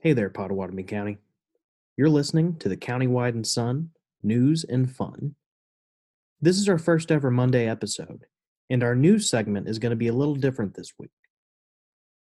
[0.00, 1.16] Hey there, Pottawatomie County.
[1.96, 3.90] You're listening to the Countywide and Sun
[4.22, 5.34] News and Fun.
[6.42, 8.26] This is our first ever Monday episode,
[8.68, 11.10] and our news segment is going to be a little different this week.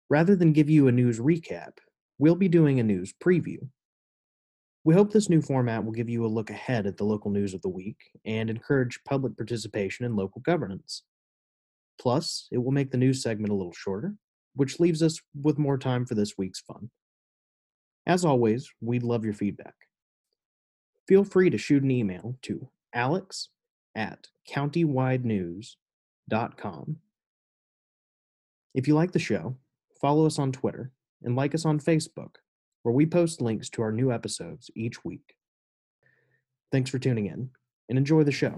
[0.09, 1.79] Rather than give you a news recap,
[2.19, 3.57] we'll be doing a news preview.
[4.85, 7.53] We hope this new format will give you a look ahead at the local news
[7.53, 11.03] of the week and encourage public participation in local governance.
[11.99, 14.15] Plus, it will make the news segment a little shorter,
[14.55, 16.89] which leaves us with more time for this week's fun.
[18.05, 19.75] As always, we'd love your feedback.
[21.07, 23.49] Feel free to shoot an email to alex
[23.95, 26.97] at countywidenews.com.
[28.73, 29.55] If you like the show,
[30.01, 30.91] follow us on Twitter
[31.23, 32.35] and like us on Facebook,
[32.81, 35.35] where we post links to our new episodes each week.
[36.71, 37.49] Thanks for tuning in
[37.89, 38.57] and enjoy the show.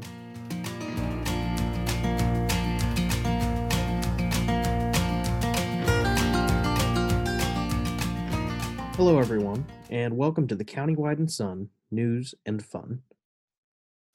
[8.98, 13.02] Hello, everyone, and welcome to the Countywide and Sun News and Fun.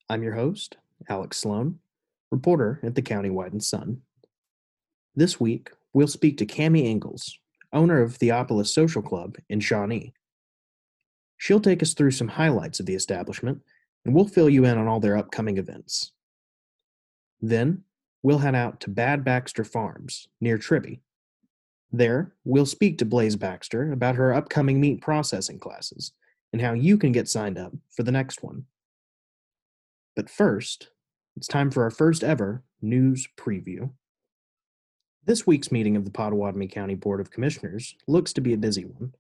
[0.09, 1.81] I'm your host, Alex Sloan,
[2.31, 4.01] reporter at the Countywide and Sun.
[5.15, 7.39] This week, we'll speak to Cami Engles,
[7.75, 10.15] owner of Theopolis Social Club in Shawnee.
[11.37, 13.61] She'll take us through some highlights of the establishment,
[14.07, 16.13] and we'll fill you in on all their upcoming events.
[17.43, 17.85] Then,
[18.23, 21.01] we'll head out to Bad Baxter Farms near Tribbey
[21.93, 26.13] there, we'll speak to Blaze Baxter about her upcoming meat processing classes
[26.53, 28.65] and how you can get signed up for the next one.
[30.17, 30.91] But first,
[31.37, 33.91] it's time for our first ever news preview.
[35.25, 38.85] This week's meeting of the Pottawatomie County Board of Commissioners looks to be a busy
[38.85, 39.15] one.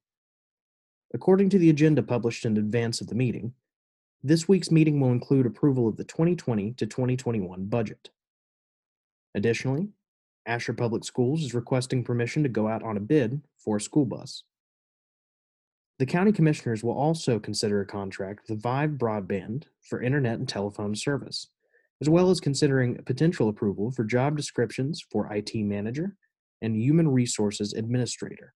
[1.12, 3.54] According to the agenda published in advance of the meeting,
[4.22, 8.10] this week's meeting will include approval of the 2020 to 2021 budget.
[9.34, 9.88] Additionally,
[10.46, 14.06] Asher Public Schools is requesting permission to go out on a bid for a school
[14.06, 14.44] bus.
[15.98, 20.94] The county commissioners will also consider a contract with Vyve Broadband for internet and telephone
[20.94, 21.48] service,
[22.00, 26.16] as well as considering potential approval for job descriptions for IT manager
[26.62, 28.54] and human resources administrator.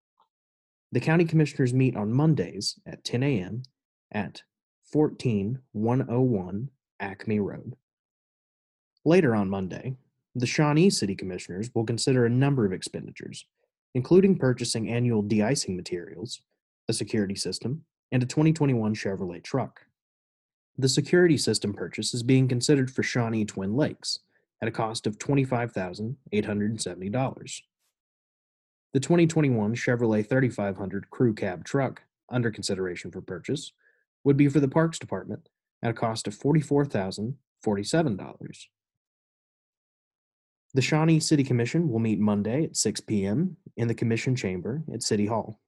[0.92, 3.64] The county commissioners meet on Mondays at 10 a.m.
[4.12, 4.44] at
[4.92, 6.70] 14101
[7.00, 7.76] Acme Road.
[9.04, 9.96] Later on Monday,
[10.36, 13.46] the Shawnee City Commissioners will consider a number of expenditures,
[13.94, 16.42] including purchasing annual de-icing materials,
[16.88, 19.82] a security system, and a 2021 Chevrolet truck.
[20.78, 24.20] The security system purchase is being considered for Shawnee Twin Lakes
[24.62, 27.62] at a cost of $25,870.
[28.94, 33.72] The 2021 Chevrolet 3500 crew cab truck, under consideration for purchase,
[34.24, 35.50] would be for the Parks Department
[35.84, 38.68] at a cost of $44,047.
[40.74, 43.58] The Shawnee City Commission will meet Monday at 6 p.m.
[43.76, 45.60] in the Commission Chamber at City Hall.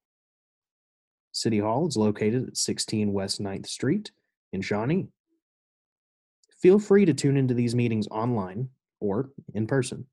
[1.33, 4.11] City Hall is located at 16 West 9th Street
[4.53, 5.09] in Shawnee.
[6.61, 8.69] Feel free to tune into these meetings online
[9.01, 10.05] or in person.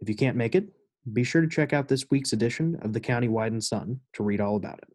[0.00, 0.68] If you can't make it,
[1.12, 4.40] be sure to check out this week's edition of the Countywide and Sun to read
[4.40, 4.92] all about it.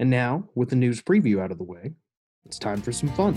[0.00, 1.92] And now, with the news preview out of the way,
[2.44, 3.34] it's time for some fun.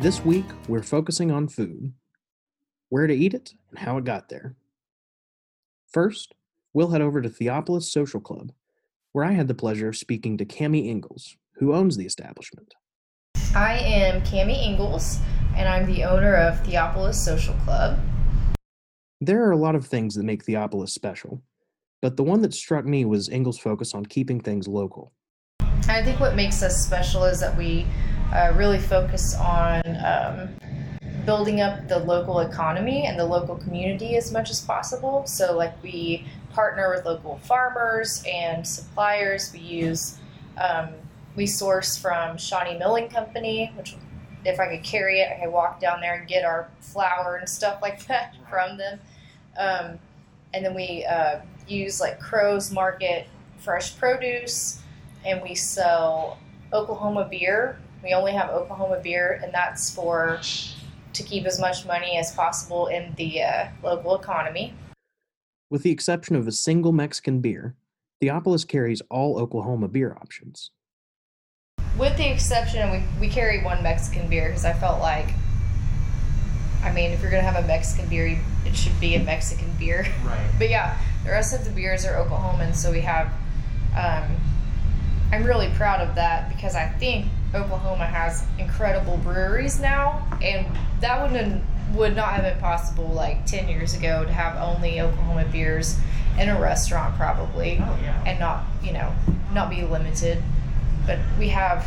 [0.00, 1.92] This week, we're focusing on food
[2.88, 4.56] where to eat it and how it got there.
[5.92, 6.34] First,
[6.72, 8.52] we'll head over to Theopolis Social Club,
[9.12, 12.74] where I had the pleasure of speaking to Cami Engles, who owns the establishment.
[13.54, 15.18] I am Cami Engles,
[15.56, 17.98] and I'm the owner of Theopolis Social Club.
[19.20, 21.42] There are a lot of things that make Theopolis special,
[22.00, 25.12] but the one that struck me was Engles' focus on keeping things local.
[25.88, 27.86] I think what makes us special is that we
[28.32, 30.48] uh, really focus on um,
[31.24, 35.24] building up the local economy and the local community as much as possible.
[35.26, 39.52] So, like, we partner with local farmers and suppliers.
[39.52, 40.18] We use
[40.56, 40.90] um,
[41.34, 43.94] we source from Shawnee Milling Company, which
[44.44, 47.48] if I could carry it, I could walk down there and get our flour and
[47.48, 49.00] stuff like that from them.
[49.56, 49.98] Um,
[50.54, 53.26] and then we uh, use like Crow's Market
[53.58, 54.80] fresh produce,
[55.24, 56.38] and we sell
[56.72, 57.78] Oklahoma beer.
[58.02, 60.40] We only have Oklahoma beer, and that's for
[61.12, 64.74] to keep as much money as possible in the uh, local economy.
[65.70, 67.76] With the exception of a single Mexican beer,
[68.20, 70.70] Theopolis carries all Oklahoma beer options
[71.98, 75.28] with the exception, we, we carry one Mexican beer because I felt like,
[76.82, 80.06] I mean, if you're gonna have a Mexican beer, it should be a Mexican beer.
[80.24, 80.50] Right.
[80.58, 83.28] but yeah, the rest of the beers are Oklahoman, so we have
[83.96, 84.36] Um,
[85.32, 90.66] I'm really proud of that because I think Oklahoma has incredible breweries now, and
[91.00, 91.62] that wouldn't
[91.94, 95.98] would not have been possible like 10 years ago to have only Oklahoma beers
[96.40, 98.22] in a restaurant probably Oh, yeah.
[98.26, 99.12] and not you know
[99.52, 100.42] not be limited
[101.06, 101.86] but we have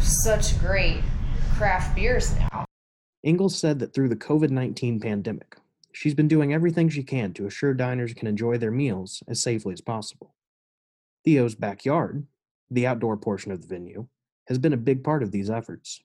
[0.00, 1.00] such great
[1.56, 2.64] craft beers now
[3.24, 5.56] Engles said that through the COVID 19 pandemic,
[5.92, 9.72] she's been doing everything she can to assure diners can enjoy their meals as safely
[9.72, 10.34] as possible.
[11.24, 12.26] Theo's backyard,
[12.68, 14.08] the outdoor portion of the venue,
[14.48, 16.02] has been a big part of these efforts.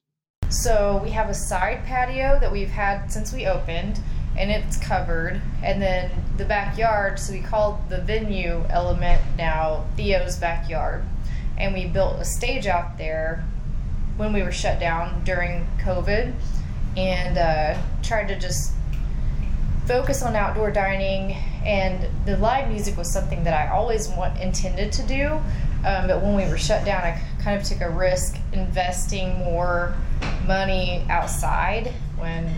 [0.48, 4.00] so we have a side patio that we've had since we opened
[4.38, 10.36] and it's covered and then the backyard so we call the venue element now theo's
[10.36, 11.04] backyard
[11.58, 13.44] and we built a stage out there
[14.16, 16.32] when we were shut down during covid
[16.96, 18.72] and uh, tried to just
[19.86, 21.32] focus on outdoor dining
[21.64, 25.28] and the live music was something that i always want, intended to do
[25.86, 29.94] um, but when we were shut down i kind of took a risk investing more
[30.46, 32.54] money outside when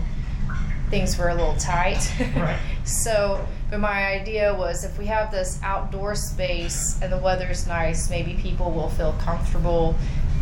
[0.89, 2.59] things were a little tight Right.
[2.83, 8.09] so but my idea was if we have this outdoor space and the weather's nice
[8.09, 9.95] maybe people will feel comfortable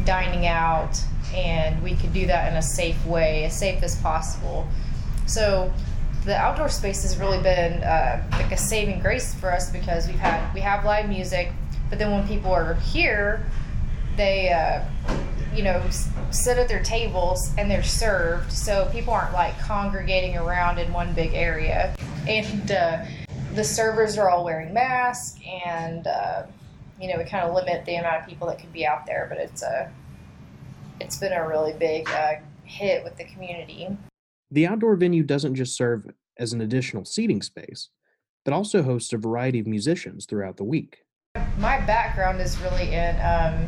[0.03, 0.99] dining out
[1.33, 4.67] and we could do that in a safe way as safe as possible.
[5.27, 5.71] So
[6.25, 10.17] the outdoor space has really been uh, like a saving grace for us because we've
[10.17, 11.51] had we have live music
[11.89, 13.45] but then when people are here
[14.17, 14.83] they uh,
[15.55, 15.81] you know
[16.31, 18.51] sit at their tables and they're served.
[18.51, 21.95] So people aren't like congregating around in one big area.
[22.27, 23.05] And uh,
[23.59, 26.43] the servers are all wearing masks and uh,
[26.97, 29.25] you know we kind of limit the amount of people that can be out there
[29.27, 29.91] but it's a
[31.01, 33.89] it's been a really big uh, hit with the community
[34.49, 36.07] The outdoor venue doesn't just serve
[36.37, 37.89] as an additional seating space,
[38.45, 41.03] but also hosts a variety of musicians throughout the week.
[41.57, 43.67] my background is really in um,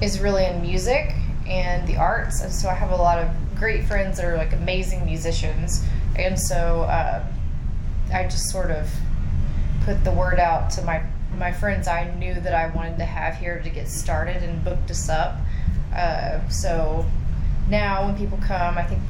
[0.00, 1.12] is really in music
[1.48, 4.52] and the arts and so i have a lot of great friends that are like
[4.52, 5.84] amazing musicians
[6.16, 7.24] and so uh,
[8.12, 8.88] i just sort of
[9.84, 11.02] put the word out to my
[11.36, 14.90] my friends i knew that i wanted to have here to get started and booked
[14.90, 15.36] us up
[15.94, 17.04] uh, so
[17.68, 19.00] now when people come i think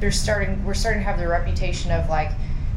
[0.00, 2.30] they're starting we're starting to have the reputation of like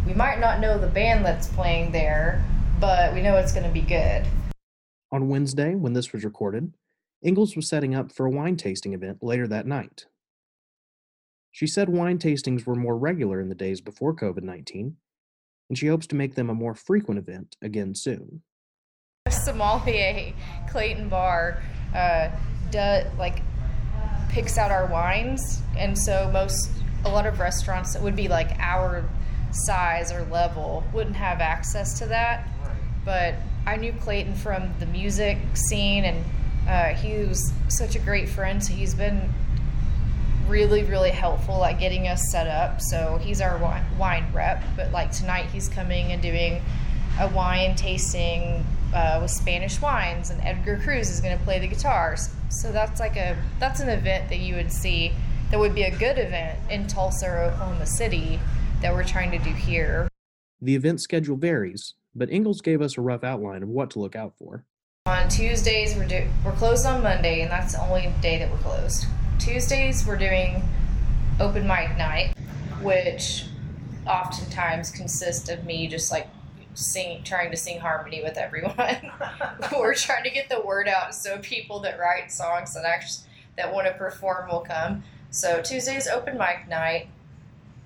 [0.06, 2.44] we might not know the band that's playing there
[2.80, 4.26] but we know it's going to be good
[5.12, 6.74] On Wednesday, when this was recorded,
[7.24, 10.06] Engles was setting up for a wine tasting event later that night.
[11.52, 14.98] She said wine tastings were more regular in the days before COVID 19,
[15.70, 18.42] and she hopes to make them a more frequent event again soon.
[19.30, 20.34] sommelier
[20.70, 21.62] clayton barr
[21.94, 22.30] uh,
[22.72, 23.42] does like
[24.30, 26.70] picks out our wines and so most
[27.06, 29.08] a lot of restaurants that would be like our
[29.52, 32.48] size or level wouldn't have access to that
[33.06, 33.36] but
[33.68, 36.26] I knew Clayton from the music scene, and
[36.68, 38.64] uh, he was such a great friend.
[38.64, 39.34] So he's been
[40.48, 42.82] really, really helpful at getting us set up.
[42.82, 43.58] So he's our
[43.98, 44.64] wine, rep.
[44.76, 46.62] But like tonight, he's coming and doing
[47.20, 51.68] a wine tasting uh, with Spanish wines, and Edgar Cruz is going to play the
[51.68, 52.30] guitars.
[52.50, 55.14] So that's like a that's an event that you would see
[55.52, 58.40] that would be a good event in Tulsa or Oklahoma City
[58.82, 60.08] that we're trying to do here.
[60.62, 64.16] The event schedule varies, but Engles gave us a rough outline of what to look
[64.16, 64.66] out for.
[65.06, 68.58] On Tuesdays, we're do- we're closed on Monday, and that's the only day that we're
[68.58, 69.06] closed.
[69.40, 70.64] Tuesdays, we're doing
[71.40, 72.34] open mic night,
[72.82, 73.46] which
[74.08, 76.28] oftentimes consists of me just like
[76.74, 79.12] sing, trying to sing harmony with everyone.
[79.78, 83.28] we're trying to get the word out so people that write songs that actually
[83.58, 85.04] that want to perform will come.
[85.30, 87.08] So Tuesday's open mic night.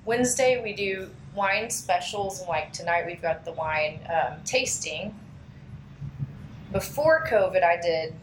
[0.06, 5.13] Wednesday we do wine specials, and like tonight we've got the wine um, tasting
[6.72, 8.13] before COVID, I did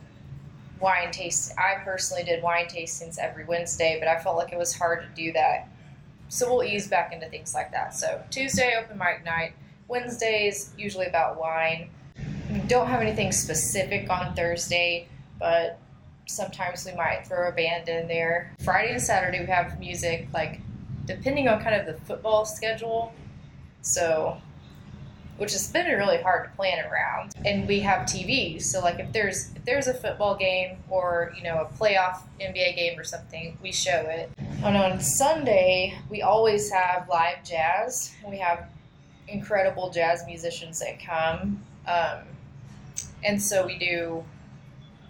[0.80, 1.52] wine taste.
[1.58, 5.08] I personally did wine tastings every Wednesday, but I felt like it was hard to
[5.22, 5.68] do that.
[6.28, 7.94] So we'll ease back into things like that.
[7.94, 9.52] So Tuesday open mic night.
[9.88, 11.90] Wednesdays usually about wine.
[12.66, 15.78] Don't have anything specific on Thursday, but
[16.26, 18.52] sometimes we might throw a band in there.
[18.64, 20.60] Friday and Saturday we have music, like
[21.04, 23.12] depending on kind of the football schedule.
[23.82, 24.40] So
[25.38, 27.34] which has been really hard to plan around.
[27.44, 31.42] And we have TV, so like if there's if there's a football game or you
[31.42, 34.30] know a playoff NBA game or something, we show it.
[34.64, 38.14] And on Sunday, we always have live jazz.
[38.28, 38.68] We have
[39.28, 42.20] incredible jazz musicians that come, um,
[43.24, 44.24] and so we do.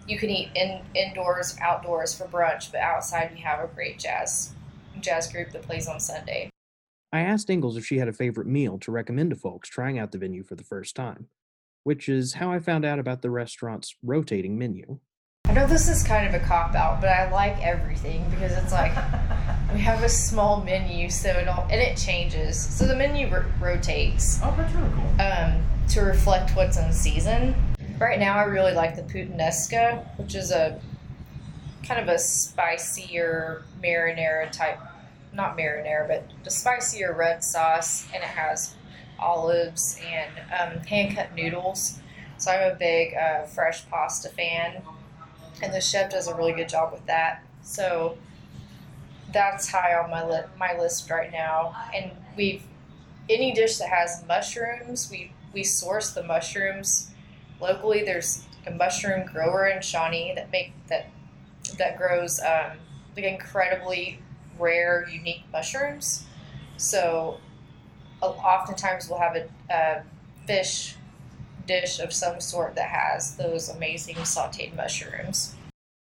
[0.07, 4.53] You can eat in indoors, outdoors for brunch, but outside we have a great jazz
[5.01, 6.49] jazz group that plays on Sunday.
[7.11, 10.11] I asked Engles if she had a favorite meal to recommend to folks trying out
[10.11, 11.27] the venue for the first time.
[11.83, 14.99] which is how I found out about the restaurant's rotating menu.
[15.45, 18.73] I know this is kind of a cop out, but I like everything because it's
[18.73, 18.91] like
[19.73, 22.59] we have a small menu, so it all and it changes.
[22.59, 25.21] So the menu ro- rotates Oh, that's really cool.
[25.21, 27.55] um, to reflect what's in season.
[27.97, 30.81] Right now, I really like the puttanesca, which is a
[31.83, 34.79] kind of a spicier marinara type,
[35.37, 38.75] not marinara, but the spicier red sauce, and it has
[39.19, 41.99] olives and um, hand cut noodles.
[42.37, 44.81] So I'm a big uh, fresh pasta fan,
[45.61, 47.43] and the chef does a really good job with that.
[47.61, 48.17] So
[49.31, 51.75] that's high on my li- my list right now.
[51.93, 52.63] And we've
[53.29, 57.11] any dish that has mushrooms, we we source the mushrooms
[57.61, 58.03] locally.
[58.03, 61.09] There's a mushroom grower in Shawnee that make that
[61.77, 62.77] that grows um,
[63.15, 64.19] like incredibly
[64.59, 66.25] rare, unique mushrooms.
[66.77, 67.39] So
[68.21, 70.03] oftentimes we'll have a, a
[70.45, 70.95] fish
[71.65, 75.55] dish of some sort that has those amazing sautéed mushrooms.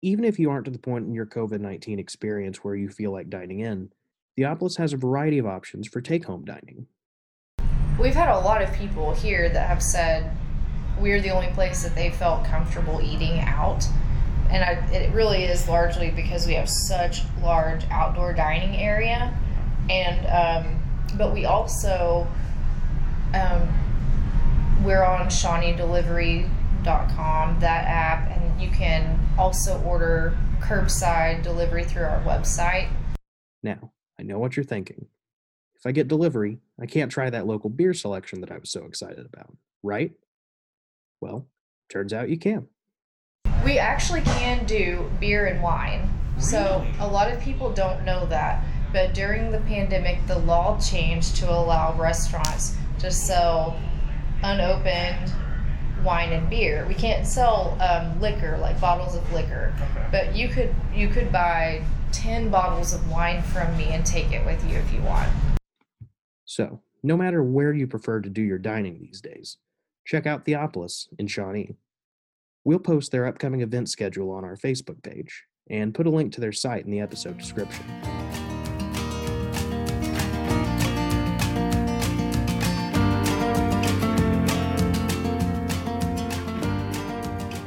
[0.02, 3.11] Even if you aren't to the point in your COVID 19 experience where you feel
[3.11, 3.90] like dining in,
[4.38, 6.87] Theopolis has a variety of options for take home dining.
[7.99, 10.37] We've had a lot of people here that have said
[10.99, 13.84] we're the only place that they felt comfortable eating out.
[14.54, 19.37] And I, it really is largely because we have such large outdoor dining area.
[19.90, 20.80] And, um,
[21.18, 22.28] but we also,
[23.34, 23.68] um,
[24.84, 32.88] we're on ShawneeDelivery.com, that app, and you can also order curbside delivery through our website.
[33.64, 35.06] Now, I know what you're thinking.
[35.75, 38.84] If I get delivery, I can't try that local beer selection that I was so
[38.84, 40.12] excited about, right?
[41.20, 41.49] Well,
[41.90, 42.68] turns out you can.
[43.64, 46.11] We actually can do beer and wine.
[46.38, 48.62] So a lot of people don't know that.
[48.92, 53.78] But during the pandemic, the law changed to allow restaurants to sell
[54.42, 55.33] unopened
[56.04, 56.85] wine and beer.
[56.87, 60.09] We can't sell um, liquor, like bottles of liquor, Okay.
[60.12, 64.44] but you could you could buy ten bottles of wine from me and take it
[64.44, 65.30] with you if you want.
[66.44, 69.56] So, no matter where you prefer to do your dining these days,
[70.04, 71.75] check out Theopolis in Shawnee.
[72.66, 76.40] We'll post their upcoming event schedule on our Facebook page and put a link to
[76.40, 77.85] their site in the episode description.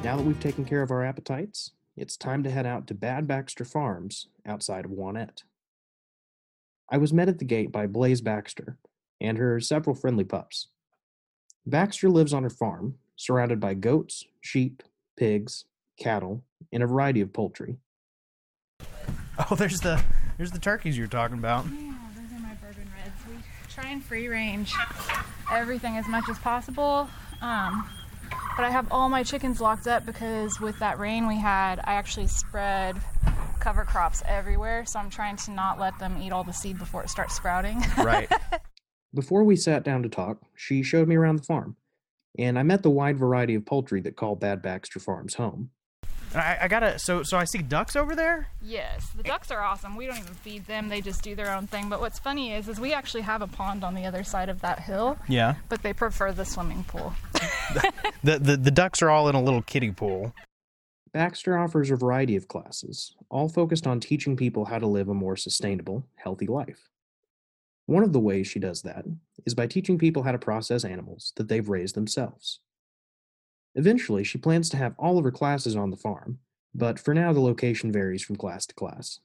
[0.04, 3.27] Now that we've taken care of our appetites, it's time to head out to Bad
[3.27, 5.44] Baxter Farms outside of Wanette.
[6.89, 8.77] I was met at the gate by Blaze Baxter
[9.22, 10.70] and her several friendly pups.
[11.68, 14.82] Baxter lives on her farm, surrounded by goats, sheep,
[15.17, 15.65] pigs,
[16.00, 17.77] cattle, and a variety of poultry.
[19.51, 20.01] Oh, there's the
[20.38, 21.65] there's the turkeys you're talking about.
[21.65, 23.15] Yeah, those are my bourbon reds.
[23.29, 23.36] We
[23.69, 24.74] try and free range
[25.51, 27.09] everything as much as possible.
[27.41, 27.89] Um,
[28.55, 31.93] but I have all my chickens locked up because with that rain we had, I
[31.93, 32.97] actually spread
[33.59, 34.86] cover crops everywhere.
[34.86, 37.83] So I'm trying to not let them eat all the seed before it starts sprouting.
[37.97, 38.31] Right.
[39.13, 41.75] Before we sat down to talk, she showed me around the farm,
[42.38, 45.70] and I met the wide variety of poultry that call Bad Baxter Farms home.
[46.36, 47.00] I, I gotta.
[47.00, 48.48] So so I see ducks over there.
[48.62, 49.27] yes, the eh.
[49.29, 49.96] ducks are awesome.
[49.96, 51.88] We don't even feed them; they just do their own thing.
[51.88, 54.60] But what's funny is, is we actually have a pond on the other side of
[54.62, 55.56] that hill, Yeah.
[55.70, 57.13] but they prefer the swimming pool.
[58.24, 60.34] The, the the ducks are all in a little kiddie pool.
[61.13, 65.13] Baxter offers a variety of classes, all focused on teaching people how to live a
[65.13, 66.89] more sustainable, healthy life.
[67.88, 69.06] One of the ways she does that
[69.46, 72.60] is by teaching people how to process animals that they've raised themselves.
[73.75, 76.39] Eventually, she plans to have all of her classes on the farm,
[76.75, 79.22] but for now, the location varies from class to class.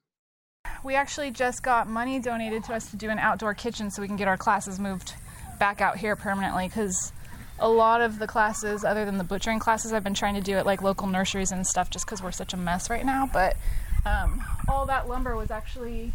[0.85, 4.07] We actually just got money donated to us to do an outdoor kitchen so we
[4.07, 5.15] can get our classes moved
[5.59, 7.13] back out here permanently because
[7.59, 10.57] a lot of the classes, other than the butchering classes, I've been trying to do
[10.57, 13.29] at like local nurseries and stuff just because we're such a mess right now.
[13.33, 13.57] But
[14.07, 16.13] um, all that lumber was actually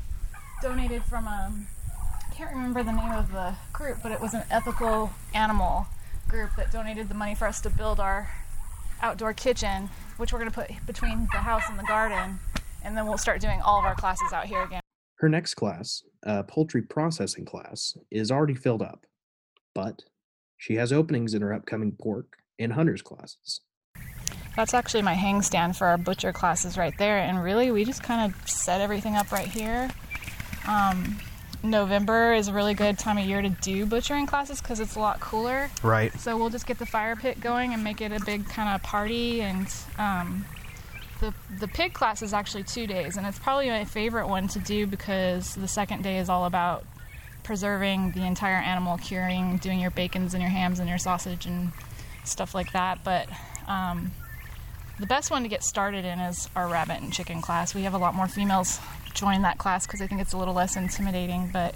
[0.61, 1.76] donated from um, I
[2.37, 5.87] can't remember the name of the group, but it was an ethical animal
[6.27, 8.29] group that donated the money for us to build our
[9.01, 12.37] outdoor kitchen, which we're going to put between the house and the garden,
[12.83, 14.81] and then we'll start doing all of our classes out here again.
[15.15, 19.07] Her next class, a poultry processing class, is already filled up,
[19.73, 20.03] but
[20.57, 23.61] she has openings in her upcoming pork and hunters classes.
[24.55, 28.03] That's actually my hang stand for our butcher classes right there, and really we just
[28.03, 29.89] kind of set everything up right here.
[30.67, 31.17] Um,
[31.63, 34.99] November is a really good time of year to do butchering classes because it's a
[34.99, 35.69] lot cooler.
[35.83, 36.17] Right.
[36.19, 38.83] So we'll just get the fire pit going and make it a big kind of
[38.83, 39.41] party.
[39.41, 40.45] And um,
[41.19, 44.59] the the pig class is actually two days, and it's probably my favorite one to
[44.59, 46.85] do because the second day is all about
[47.43, 51.71] preserving the entire animal, curing, doing your bacons and your hams and your sausage and
[52.23, 53.03] stuff like that.
[53.03, 53.29] But
[53.67, 54.11] um,
[54.99, 57.73] the best one to get started in is our rabbit and chicken class.
[57.73, 58.79] We have a lot more females
[59.17, 61.49] join that class because I think it's a little less intimidating.
[61.51, 61.75] But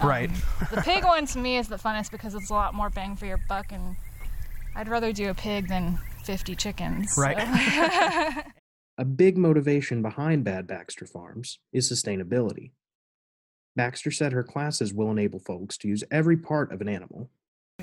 [0.00, 0.30] um, Right.
[0.70, 3.26] the pig one to me is the funnest because it's a lot more bang for
[3.26, 3.96] your buck, and
[4.76, 7.14] I'd rather do a pig than 50 chickens.
[7.14, 8.44] so- Right.
[9.00, 12.72] A big motivation behind Bad Baxter Farms is sustainability.
[13.76, 17.30] Baxter said her classes will enable folks to use every part of an animal.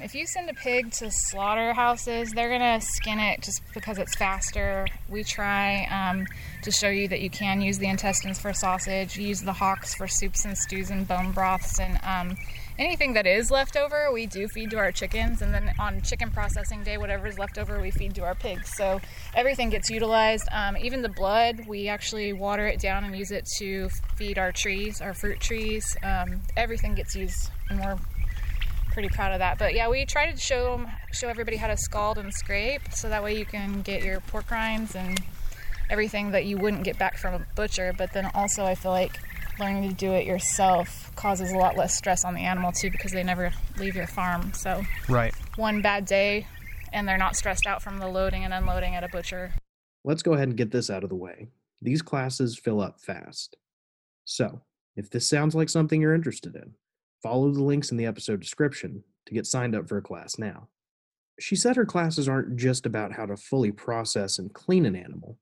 [0.02, 4.86] If you send a pig to slaughterhouses, they're gonna skin it just because it's faster.
[5.08, 6.28] We try um,
[6.64, 10.06] to show you that you can use the intestines for sausage, use the hocks for
[10.06, 12.38] soups and stews and bone broths, and um,
[12.78, 15.42] anything that is left over, we do feed to our chickens.
[15.42, 18.76] And then on chicken processing day, whatever is left over, we feed to our pigs.
[18.76, 19.00] So
[19.34, 20.48] everything gets utilized.
[20.52, 23.88] Um, even the blood, we actually water it down and use it to
[24.18, 25.96] feed our trees, our fruit trees.
[26.04, 27.98] Um, everything gets used, and we're
[28.96, 29.60] pretty proud of that.
[29.60, 33.10] But yeah, we try to show 'em- show everybody how to scald and scrape, so
[33.10, 35.20] that way you can get your pork rinds and
[35.90, 37.94] everything that you wouldn't get back from a butcher.
[37.96, 39.20] But then also, I feel like
[39.60, 43.12] learning to do it yourself causes a lot less stress on the animal too, because
[43.12, 44.54] they never leave your farm.
[44.54, 45.34] So Right.
[45.58, 46.48] one bad day,
[46.94, 49.54] and they're not stressed out from the loading and unloading at a butcher.
[50.06, 51.50] Let's go ahead and get this out of the way.
[51.82, 53.58] These classes fill up fast.
[54.24, 54.62] So,
[54.96, 56.76] if this sounds like something you're interested in,
[57.26, 60.68] follow the links in the episode description to get signed up for a class now.
[61.40, 65.40] She said her classes aren't just about how to fully process and clean an animal,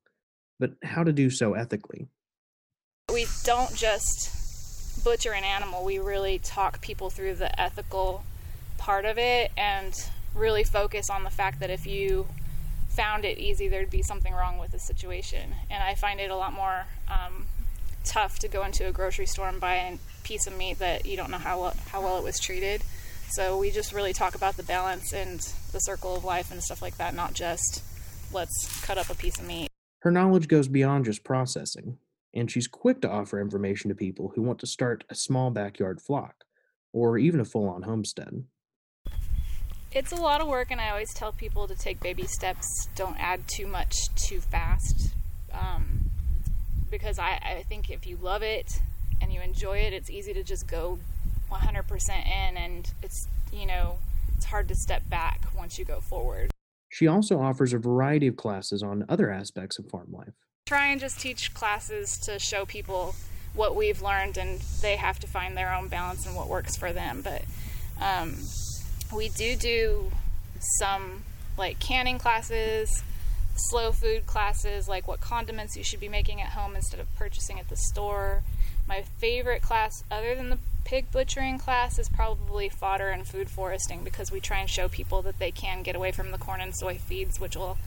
[0.58, 2.08] but how to do so ethically.
[3.12, 8.24] we don't just butcher an animal, we really talk people through the ethical
[8.78, 12.26] part of it and really focus on the fact that if you
[12.88, 15.54] found it easy, there'd be something wrong with the situation.
[15.68, 17.44] And I find it a lot more um,
[18.04, 21.16] tough to go into a grocery store and buy a piece of meat that you
[21.16, 22.82] don't know how well, how well it was treated.
[23.30, 25.40] So we just really talk about the balance and
[25.72, 27.82] the circle of life and stuff like that, not just
[28.32, 29.68] let's cut up a piece of meat.
[30.00, 31.98] Her knowledge goes beyond just processing,
[32.34, 36.00] and she's quick to offer information to people who want to start a small backyard
[36.00, 36.44] flock
[36.92, 38.44] or even a full on homestead.
[39.92, 42.88] It's a lot of work, and I always tell people to take baby steps.
[42.96, 45.14] Don't add too much too fast.
[45.52, 46.10] Um,
[46.98, 48.80] because I, I think if you love it
[49.20, 51.00] and you enjoy it, it's easy to just go
[51.50, 53.98] 100% in, and it's, you know,
[54.36, 56.50] it's hard to step back once you go forward.
[56.88, 60.34] She also offers a variety of classes on other aspects of farm life.
[60.66, 63.16] Try and just teach classes to show people
[63.54, 66.92] what we've learned, and they have to find their own balance and what works for
[66.92, 67.22] them.
[67.22, 67.42] But
[68.00, 68.36] um,
[69.14, 70.12] we do do
[70.78, 71.24] some
[71.58, 73.02] like canning classes,
[73.54, 77.58] slow food classes, like what condiments you should be making at home instead of purchasing
[77.58, 78.42] at the store.
[78.86, 84.04] My favorite class, other than the pig butchering class, is probably fodder and food foresting
[84.04, 86.76] because we try and show people that they can get away from the corn and
[86.76, 87.78] soy feeds, which will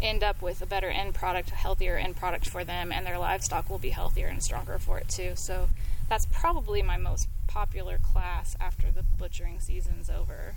[0.00, 3.18] end up with a better end product, a healthier end product for them, and their
[3.18, 5.32] livestock will be healthier and stronger for it too.
[5.34, 5.68] So
[6.08, 10.54] that's probably my most popular class after the butchering season's over.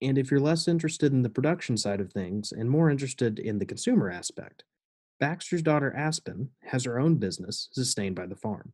[0.00, 3.58] And if you're less interested in the production side of things and more interested in
[3.58, 4.64] the consumer aspect,
[5.18, 8.72] Baxter's daughter Aspen has her own business sustained by the farm.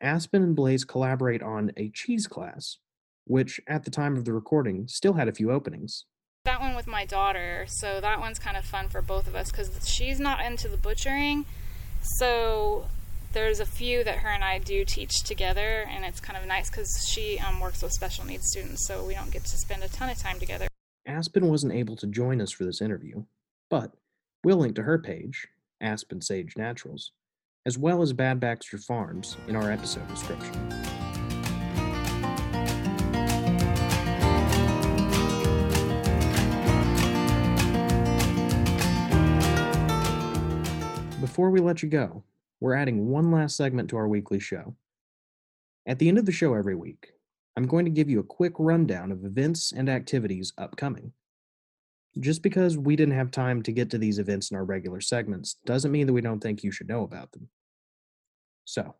[0.00, 2.78] Aspen and Blaze collaborate on a cheese class,
[3.24, 6.04] which at the time of the recording still had a few openings.
[6.44, 9.50] That one with my daughter, so that one's kind of fun for both of us
[9.50, 11.46] because she's not into the butchering.
[12.18, 12.86] So
[13.36, 16.70] there's a few that her and I do teach together, and it's kind of nice
[16.70, 19.88] because she um, works with special needs students, so we don't get to spend a
[19.88, 20.68] ton of time together.
[21.04, 23.24] Aspen wasn't able to join us for this interview,
[23.68, 23.92] but
[24.42, 25.48] we'll link to her page,
[25.82, 27.12] Aspen Sage Naturals,
[27.66, 30.54] as well as Bad Baxter Farms in our episode description.
[41.20, 42.22] Before we let you go,
[42.60, 44.76] we're adding one last segment to our weekly show.
[45.86, 47.08] At the end of the show every week,
[47.56, 51.12] I'm going to give you a quick rundown of events and activities upcoming.
[52.18, 55.56] Just because we didn't have time to get to these events in our regular segments
[55.66, 57.48] doesn't mean that we don't think you should know about them.
[58.64, 58.94] So,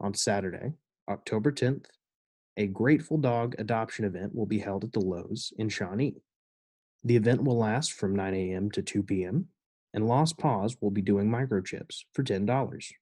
[0.00, 0.74] on Saturday,
[1.08, 1.86] October 10th,
[2.56, 6.16] a Grateful Dog adoption event will be held at the Lowe's in Shawnee.
[7.02, 8.70] The event will last from 9 a.m.
[8.72, 9.48] to 2 p.m.,
[9.94, 12.92] and Lost Paws will be doing microchips for $10.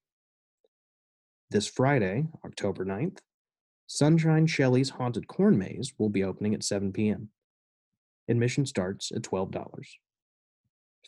[1.51, 3.19] This Friday, October 9th,
[3.87, 7.31] Sunshine Shelley's Haunted Corn Maze will be opening at 7 p.m.
[8.29, 9.53] Admission starts at $12.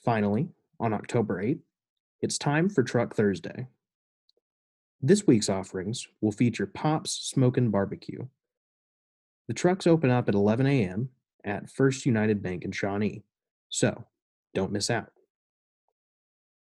[0.05, 0.49] Finally,
[0.81, 1.61] on October 8th,
[2.21, 3.69] it's time for Truck Thursday.
[5.01, 8.27] This week's offerings will feature Pop's Smokin' Barbecue.
[9.49, 11.11] The trucks open up at 11 a.m.
[11.45, 13.23] at First United Bank in Shawnee,
[13.69, 14.05] So
[14.55, 15.14] don't miss out.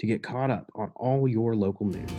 [0.00, 2.10] to get caught up on all your local news.